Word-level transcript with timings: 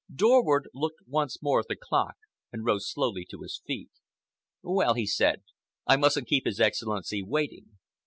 Dorward 0.11 0.63
looked 0.73 1.01
once 1.05 1.43
more 1.43 1.59
at 1.59 1.67
the 1.69 1.75
clock 1.75 2.15
and 2.51 2.65
rose 2.65 2.89
slowly 2.89 3.23
to 3.29 3.43
his 3.43 3.61
feet. 3.67 3.91
"Well," 4.63 4.95
he 4.95 5.05
said, 5.05 5.43
"I 5.85 5.95
mustn't 5.95 6.27
keep 6.27 6.47
His 6.47 6.59
Excellency 6.59 7.21
waiting. 7.21 7.77